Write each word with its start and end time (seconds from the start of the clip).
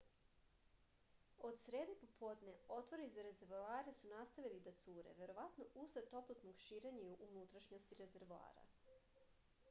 od 1.47 1.57
srede 1.63 1.95
popodne 2.03 2.53
otvori 2.77 3.05
za 3.15 3.25
rezervoare 3.27 3.93
su 3.97 4.09
nastavili 4.13 4.61
da 4.67 4.73
cure 4.85 5.13
verovatno 5.19 5.67
usled 5.83 6.09
toplotnog 6.15 6.57
širenja 6.63 7.05
u 7.11 7.19
unutrašnjosti 7.27 7.99
rezervoara 8.01 8.65